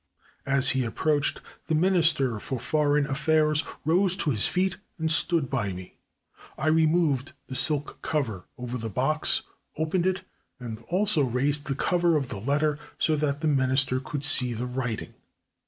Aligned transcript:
As 0.47 0.69
he 0.71 0.83
approached, 0.83 1.41
the 1.67 1.75
Minister 1.75 2.39
for 2.39 2.59
Foreign 2.59 3.05
Affairs 3.05 3.63
rose 3.85 4.15
to 4.15 4.31
his 4.31 4.47
feet 4.47 4.77
and 4.97 5.11
stood 5.11 5.51
441 5.51 5.51
JAPAN 5.51 5.59
by 5.59 5.75
me. 6.57 6.63
I 6.63 6.67
removed 6.73 7.33
the 7.45 7.55
silk 7.55 7.99
cover 8.01 8.45
over 8.57 8.79
the 8.79 8.89
box, 8.89 9.43
opened 9.77 10.07
it, 10.07 10.23
and 10.59 10.79
also 10.87 11.21
raised 11.21 11.67
the 11.67 11.75
cover 11.75 12.17
of 12.17 12.29
the 12.29 12.39
letter 12.41 12.79
so 12.97 13.15
that 13.15 13.41
the 13.41 13.47
Min 13.47 13.69
ister 13.73 13.99
could 13.99 14.23
see 14.23 14.55
the 14.55 14.65
writing. 14.65 15.13